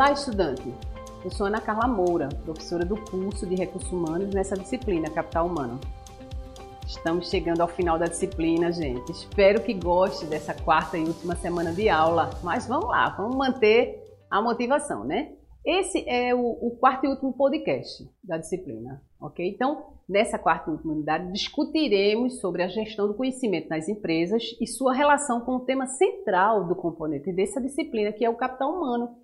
[0.00, 0.74] Olá, estudante!
[1.22, 5.78] Eu sou Ana Carla Moura, professora do curso de Recursos Humanos nessa disciplina, Capital Humano.
[6.86, 9.12] Estamos chegando ao final da disciplina, gente.
[9.12, 12.30] Espero que goste dessa quarta e última semana de aula.
[12.42, 15.34] Mas vamos lá, vamos manter a motivação, né?
[15.62, 19.46] Esse é o, o quarto e último podcast da disciplina, ok?
[19.46, 24.66] Então, nessa quarta e última unidade, discutiremos sobre a gestão do conhecimento nas empresas e
[24.66, 29.20] sua relação com o tema central do componente dessa disciplina, que é o capital humano,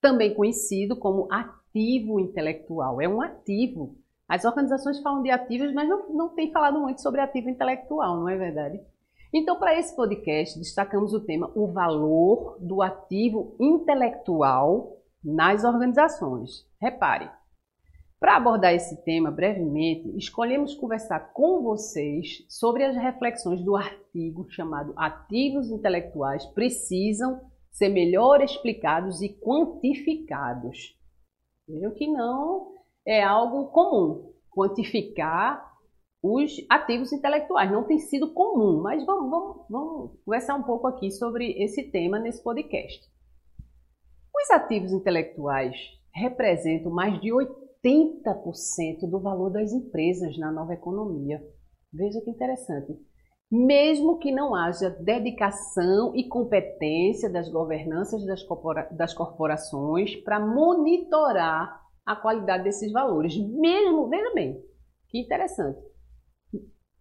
[0.00, 3.00] também conhecido como ativo intelectual.
[3.00, 3.96] É um ativo.
[4.28, 8.28] As organizações falam de ativos, mas não, não tem falado muito sobre ativo intelectual, não
[8.28, 8.80] é verdade?
[9.32, 16.66] Então, para esse podcast, destacamos o tema o valor do ativo intelectual nas organizações.
[16.80, 17.30] Repare,
[18.20, 24.92] para abordar esse tema brevemente, escolhemos conversar com vocês sobre as reflexões do artigo chamado
[24.96, 27.40] Ativos Intelectuais Precisam
[27.78, 30.98] Ser Melhor Explicados e Quantificados.
[31.68, 32.74] Vejam que não
[33.06, 35.64] é algo comum quantificar
[36.20, 37.70] os ativos intelectuais.
[37.70, 42.18] Não tem sido comum, mas vamos, vamos, vamos conversar um pouco aqui sobre esse tema
[42.18, 43.08] nesse podcast.
[44.34, 45.76] Os ativos intelectuais
[46.12, 51.40] representam mais de 80% do valor das empresas na nova economia.
[51.92, 52.98] Veja que interessante.
[53.50, 61.82] Mesmo que não haja dedicação e competência das governanças das, corpora das corporações para monitorar
[62.04, 64.62] a qualidade desses valores, mesmo, veja bem,
[65.08, 65.78] que interessante.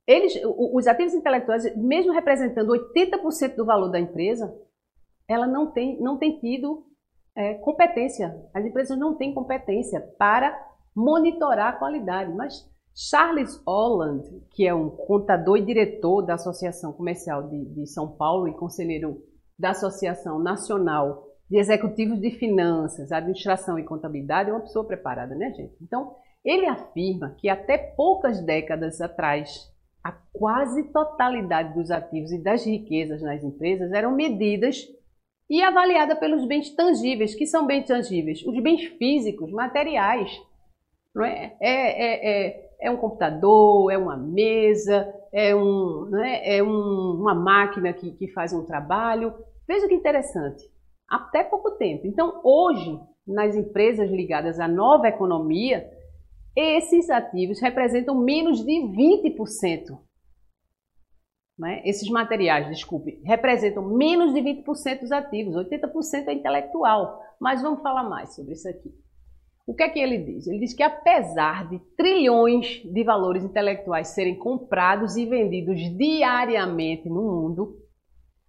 [0.05, 4.53] Eles, os ativos intelectuais, mesmo representando 80% do valor da empresa,
[5.27, 6.85] ela não tem, não tem tido
[7.35, 8.33] é, competência.
[8.53, 10.57] As empresas não têm competência para
[10.95, 12.33] monitorar a qualidade.
[12.33, 12.67] Mas
[12.99, 18.47] Charles Holland, que é um contador e diretor da Associação Comercial de, de São Paulo
[18.47, 19.21] e conselheiro
[19.57, 25.53] da Associação Nacional de Executivos de Finanças, Administração e Contabilidade, é uma pessoa preparada, né,
[25.53, 25.75] gente?
[25.79, 29.71] Então, ele afirma que até poucas décadas atrás,
[30.03, 34.87] a quase totalidade dos ativos e das riquezas nas empresas eram medidas
[35.47, 37.35] e avaliada pelos bens tangíveis.
[37.35, 38.43] que são bens tangíveis?
[38.43, 40.31] Os bens físicos, materiais.
[41.13, 41.55] Não é?
[41.59, 46.57] É, é, é, é um computador, é uma mesa, é, um, não é?
[46.57, 49.33] é um, uma máquina que, que faz um trabalho.
[49.67, 50.63] Veja que interessante.
[51.07, 52.05] Até pouco tempo.
[52.05, 55.89] Então, hoje, nas empresas ligadas à nova economia,
[56.55, 59.97] esses ativos representam menos de 20%
[61.57, 61.81] né?
[61.85, 67.19] Esses materiais, desculpe, representam menos de 20% dos ativos, 80% é intelectual.
[67.39, 68.93] Mas vamos falar mais sobre isso aqui.
[69.67, 70.47] O que é que ele diz?
[70.47, 77.21] Ele diz que apesar de trilhões de valores intelectuais serem comprados e vendidos diariamente no
[77.21, 77.77] mundo,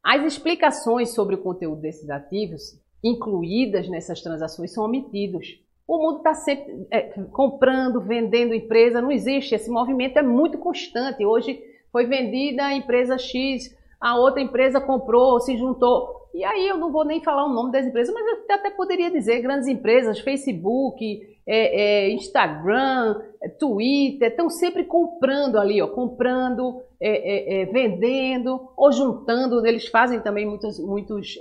[0.00, 5.60] as explicações sobre o conteúdo desses ativos, incluídas nessas transações, são omitidos.
[5.88, 7.00] O mundo está sempre é,
[7.32, 9.56] comprando, vendendo empresa, não existe.
[9.56, 11.26] Esse movimento é muito constante.
[11.26, 16.17] Hoje foi vendida a empresa X, a outra empresa comprou, se juntou.
[16.34, 19.10] E aí eu não vou nem falar o nome das empresas, mas eu até poderia
[19.10, 26.82] dizer grandes empresas, Facebook, é, é, Instagram, é, Twitter, estão sempre comprando ali, ó, comprando,
[27.00, 29.66] é, é, é, vendendo ou juntando.
[29.66, 31.38] Eles fazem também muitas, muitos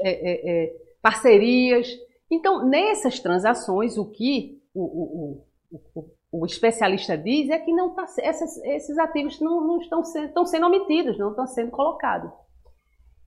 [1.01, 1.89] parcerias.
[2.31, 5.45] Então, nessas transações, o que o, o,
[5.93, 10.27] o, o especialista diz é que não tá, esses, esses ativos não, não estão, sendo,
[10.27, 12.31] estão sendo omitidos, não estão sendo colocados.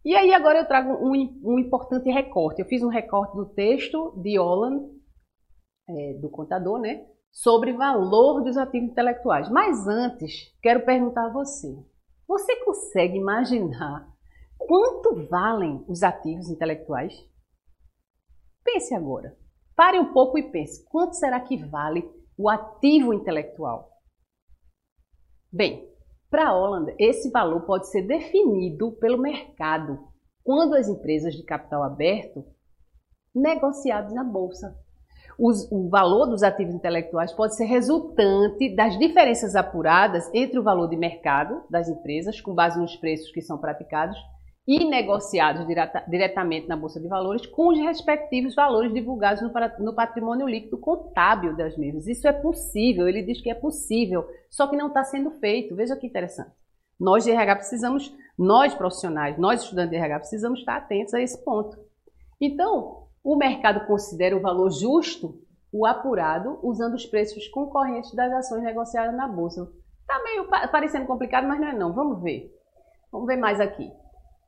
[0.04, 1.12] E aí agora eu trago um,
[1.44, 2.60] um importante recorte.
[2.60, 4.88] Eu fiz um recorte do texto de Olan,
[5.88, 9.50] é, do contador, né, sobre valor dos ativos intelectuais.
[9.50, 11.68] Mas antes, quero perguntar a você:
[12.26, 14.08] você consegue imaginar
[14.56, 17.14] quanto valem os ativos intelectuais?
[18.64, 19.36] Pense agora.
[19.76, 22.08] Pare um pouco e pense: quanto será que vale
[22.40, 23.92] o ativo intelectual.
[25.52, 25.89] Bem,
[26.30, 29.98] para a Holanda, esse valor pode ser definido pelo mercado
[30.44, 32.44] quando as empresas de capital aberto
[33.34, 34.76] negociadas na bolsa.
[35.38, 40.88] Os, o valor dos ativos intelectuais pode ser resultante das diferenças apuradas entre o valor
[40.88, 44.16] de mercado das empresas, com base nos preços que são praticados,
[44.66, 49.50] e negociados direta, diretamente na Bolsa de Valores com os respectivos valores divulgados no,
[49.84, 52.06] no, patrimônio líquido contábil das mesmas.
[52.06, 55.74] Isso é possível, ele diz que é possível, só que não está sendo feito.
[55.74, 56.52] Veja que interessante.
[56.98, 61.42] Nós de RH precisamos, nós profissionais, nós estudantes de RH precisamos estar atentos a esse
[61.42, 61.78] ponto.
[62.40, 65.40] Então, o mercado considera o valor justo,
[65.72, 69.70] o apurado, usando os preços concorrentes das ações negociadas na Bolsa.
[70.00, 71.92] Está meio parecendo complicado, mas não é não.
[71.92, 72.52] Vamos ver.
[73.12, 73.90] Vamos ver mais aqui.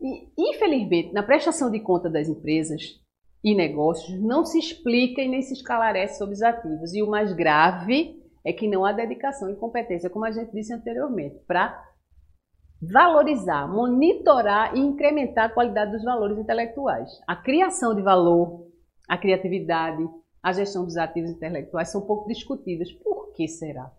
[0.02, 3.00] E, infelizmente, na prestação de conta das empresas,
[3.44, 6.94] e negócios não se explica e nem se esclarece sobre os ativos.
[6.94, 10.72] E o mais grave é que não há dedicação e competência, como a gente disse
[10.72, 11.82] anteriormente, para
[12.80, 17.10] valorizar, monitorar e incrementar a qualidade dos valores intelectuais.
[17.26, 18.66] A criação de valor,
[19.08, 20.04] a criatividade,
[20.42, 22.92] a gestão dos ativos intelectuais são pouco discutidas.
[22.92, 23.92] Por que será?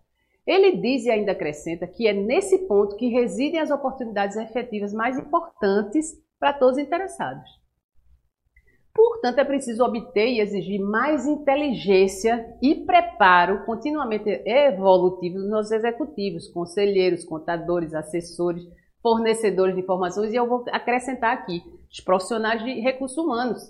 [0.46, 5.18] Ele diz e ainda acrescenta que é nesse ponto que residem as oportunidades efetivas mais
[5.18, 7.48] importantes para todos os interessados.
[8.94, 16.48] Portanto, é preciso obter e exigir mais inteligência e preparo continuamente evolutivo dos nossos executivos,
[16.48, 18.62] conselheiros, contadores, assessores,
[19.02, 21.60] fornecedores de informações e eu vou acrescentar aqui
[21.90, 23.60] os profissionais de recursos humanos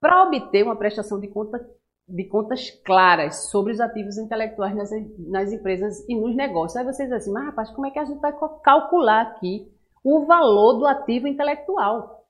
[0.00, 1.60] para obter uma prestação de, conta,
[2.10, 6.76] de contas claras sobre os ativos intelectuais nas, nas empresas e nos negócios.
[6.76, 9.70] Aí vocês dizem assim, mas rapaz, como é que a gente vai calcular aqui
[10.04, 12.20] o valor do ativo intelectual?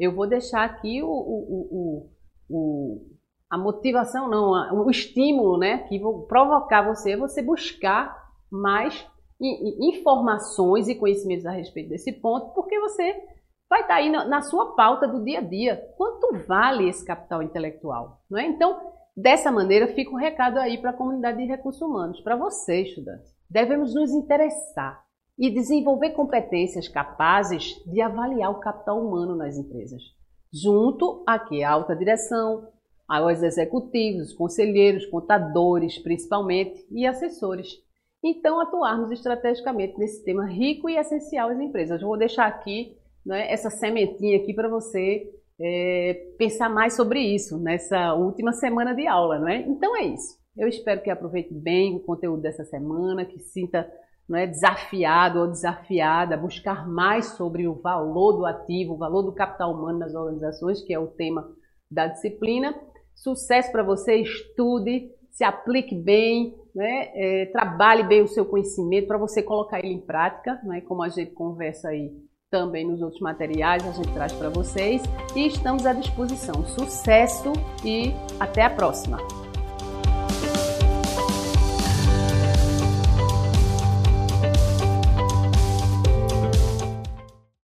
[0.00, 2.10] eu vou deixar aqui o, o,
[2.48, 3.06] o,
[3.50, 8.16] a motivação, não, o estímulo, né, que vou provocar você, você buscar
[8.50, 9.06] mais
[9.38, 13.14] informações e conhecimentos a respeito desse ponto, porque você
[13.68, 15.76] vai estar aí na, sua pauta do dia a dia.
[15.96, 18.22] Quanto vale esse capital intelectual?
[18.28, 18.46] Não é?
[18.46, 22.82] Então, dessa maneira, fica um recado aí para a comunidade de recursos humanos, para você,
[22.82, 23.30] estudante.
[23.48, 25.02] Devemos nos interessar
[25.38, 30.02] e desenvolver competências capazes de avaliar o capital humano nas empresas,
[30.52, 32.68] junto aqui à alta direção,
[33.08, 37.68] aos executivos, os conselheiros, contadores, principalmente, e assessores.
[38.22, 42.00] Então, atuarmos estrategicamente nesse tema rico e essencial às empresas.
[42.00, 45.26] Eu vou deixar aqui né, essa sementinha aqui para você
[45.60, 49.60] é, pensar mais sobre isso nessa última semana de aula, não é?
[49.60, 50.38] Então é isso.
[50.56, 53.90] Eu espero que aproveite bem o conteúdo dessa semana, que sinta
[54.28, 59.22] não é, desafiado ou desafiada a buscar mais sobre o valor do ativo, o valor
[59.22, 61.48] do capital humano nas organizações, que é o tema
[61.90, 62.74] da disciplina.
[63.14, 69.18] Sucesso para você, estude, se aplique bem, né, é, trabalhe bem o seu conhecimento para
[69.18, 72.12] você colocar ele em prática, né, como a gente conversa aí
[72.50, 75.02] também nos outros materiais, a gente traz para vocês
[75.36, 76.66] e estamos à disposição.
[76.66, 77.52] Sucesso
[77.84, 79.39] e até a próxima!